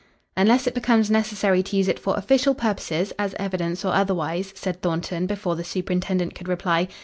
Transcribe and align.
"Unless 0.35 0.65
it 0.65 0.73
becomes 0.73 1.11
necessary 1.11 1.61
to 1.61 1.77
use 1.77 1.87
it 1.87 1.99
for 1.99 2.15
official 2.17 2.55
purposes, 2.55 3.13
as 3.19 3.35
evidence 3.37 3.85
or 3.85 3.93
otherwise," 3.93 4.51
said 4.55 4.81
Thornton 4.81 5.27
before 5.27 5.55
the 5.55 5.63
superintendent 5.63 6.33
could 6.33 6.47
reply. 6.47 6.87